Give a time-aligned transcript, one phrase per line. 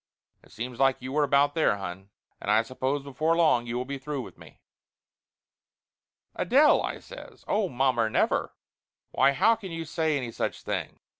[0.41, 2.09] It looks like you were about there, hon,
[2.41, 4.59] and I suppose before long you will be through with me!"
[6.33, 7.45] "Adele!" I says.
[7.47, 8.51] "Oh, mommer, never!
[9.11, 11.01] Why how can you say any such thing?